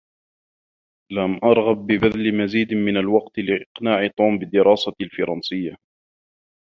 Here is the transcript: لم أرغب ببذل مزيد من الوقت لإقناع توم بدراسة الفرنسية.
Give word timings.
لم 1.11 1.39
أرغب 1.43 1.77
ببذل 1.87 2.37
مزيد 2.43 2.73
من 2.73 2.97
الوقت 2.97 3.37
لإقناع 3.39 4.07
توم 4.17 4.39
بدراسة 4.39 4.93
الفرنسية. 5.01 5.75